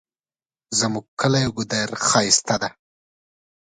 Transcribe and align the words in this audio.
زمونږ 0.79 1.05
کلی 1.19 1.45
ګودر 1.55 1.89
ښایسته 2.07 2.55
ده 2.61 2.69